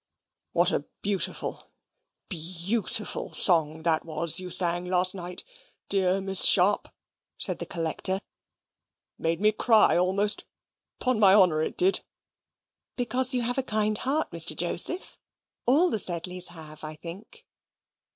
[0.53, 1.69] "What a beautiful,
[2.27, 5.43] BYOO OOTIFUL song that was you sang last night,
[5.89, 6.87] dear Miss Sharp,"
[7.37, 8.15] said the Collector.
[8.15, 8.21] "It
[9.19, 10.45] made me cry almost;
[10.99, 11.99] 'pon my honour it did."
[12.95, 14.55] "Because you have a kind heart, Mr.
[14.55, 15.19] Joseph;
[15.67, 17.45] all the Sedleys have, I think."